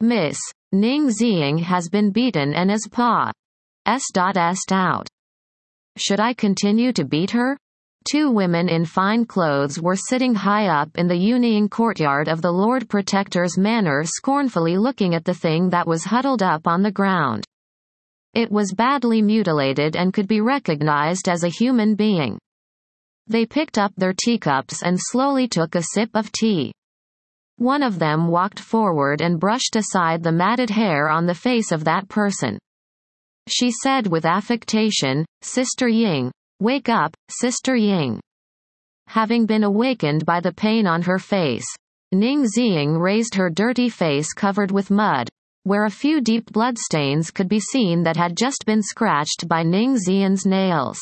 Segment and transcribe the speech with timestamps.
[0.00, 0.38] Miss
[0.72, 3.32] Ning Ziying has been beaten and is paw.
[3.86, 4.02] S.
[4.14, 4.60] S.
[4.70, 5.08] out.
[5.96, 7.56] Should I continue to beat her?
[8.06, 12.52] Two women in fine clothes were sitting high up in the Yunying courtyard of the
[12.52, 17.44] Lord Protector's manor scornfully looking at the thing that was huddled up on the ground.
[18.34, 22.38] It was badly mutilated and could be recognized as a human being.
[23.28, 26.72] They picked up their teacups and slowly took a sip of tea.
[27.58, 31.84] One of them walked forward and brushed aside the matted hair on the face of
[31.84, 32.58] that person.
[33.48, 36.30] She said with affectation, Sister Ying,
[36.60, 38.20] wake up, Sister Ying.
[39.08, 41.66] Having been awakened by the pain on her face,
[42.12, 45.28] Ning Ziying raised her dirty face covered with mud,
[45.62, 49.96] where a few deep bloodstains could be seen that had just been scratched by Ning
[49.96, 50.98] Zian's nails.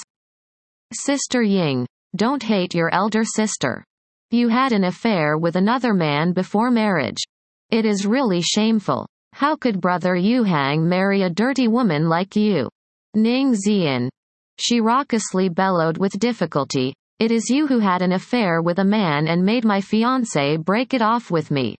[0.92, 3.84] Sister Ying, don't hate your elder sister.
[4.34, 7.22] You had an affair with another man before marriage.
[7.70, 9.06] It is really shameful.
[9.32, 12.68] How could brother Yu Hang marry a dirty woman like you?
[13.14, 14.08] Ning Zian.
[14.58, 16.92] She raucously bellowed with difficulty.
[17.20, 20.94] It is you who had an affair with a man and made my fiancé break
[20.94, 21.76] it off with me.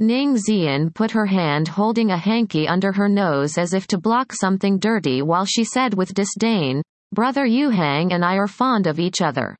[0.00, 4.32] Ning Zian put her hand holding a hanky under her nose as if to block
[4.32, 6.82] something dirty while she said with disdain,
[7.14, 9.54] Brother Yu Hang and I are fond of each other.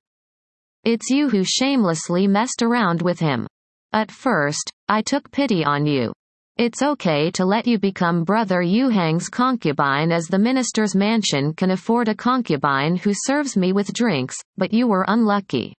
[0.85, 3.47] It's you who shamelessly messed around with him.
[3.93, 6.13] At first, I took pity on you.
[6.57, 11.71] It's okay to let you become Brother Yu Hang's concubine as the minister's mansion can
[11.71, 15.75] afford a concubine who serves me with drinks, but you were unlucky.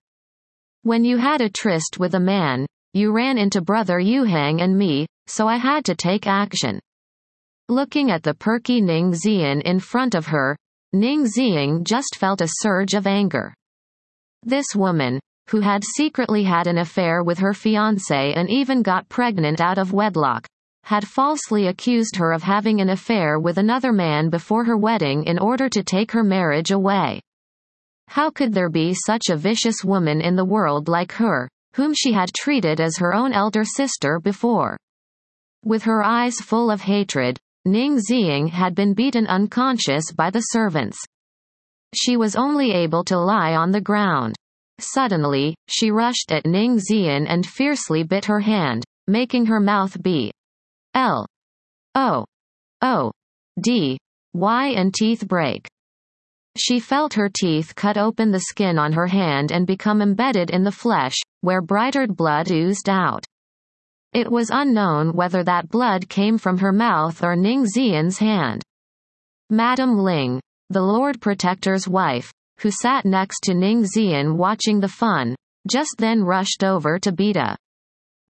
[0.84, 5.08] When you had a tryst with a man, you ran into brother Yuhang and me,
[5.26, 6.80] so I had to take action.
[7.70, 10.56] Looking at the perky Ning Xian in front of her,
[10.94, 13.54] Ning Ziying just felt a surge of anger.
[14.44, 19.62] This woman, who had secretly had an affair with her fiancé and even got pregnant
[19.62, 20.48] out of wedlock,
[20.84, 25.38] had falsely accused her of having an affair with another man before her wedding in
[25.38, 27.22] order to take her marriage away.
[28.08, 32.12] How could there be such a vicious woman in the world like her, whom she
[32.12, 34.78] had treated as her own elder sister before.
[35.64, 40.98] With her eyes full of hatred, Ning Ziying had been beaten unconscious by the servants.
[41.94, 44.36] She was only able to lie on the ground.
[44.80, 50.32] Suddenly, she rushed at Ning Xian and fiercely bit her hand, making her mouth be
[50.94, 51.26] L
[51.96, 52.26] O
[52.82, 53.12] O
[53.62, 53.98] D
[54.34, 55.68] Y and teeth break.
[56.58, 60.64] She felt her teeth cut open the skin on her hand and become embedded in
[60.64, 63.26] the flesh, where brighter blood oozed out.
[64.14, 68.64] It was unknown whether that blood came from her mouth or Ning Xian's hand.
[69.50, 70.42] Madame Ling,
[70.72, 75.36] the Lord Protector's wife, who sat next to Ning Xian watching the fun,
[75.70, 77.58] just then rushed over to Beta.